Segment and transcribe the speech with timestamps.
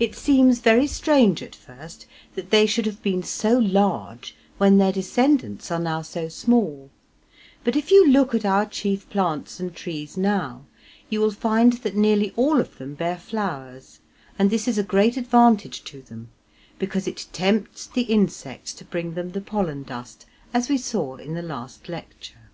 [0.00, 4.90] It seems very strange at first that they should have been so large when their
[4.90, 6.90] descendants are now so small,
[7.62, 10.64] but if you look at our chief plants and trees now,
[11.08, 14.00] you will find that nearly all of them bear flowers,
[14.36, 16.28] and this is a great advantage to them,
[16.80, 21.34] because it tempts the insects to bring them the pollen dust, as we saw in
[21.34, 22.50] the last lecture.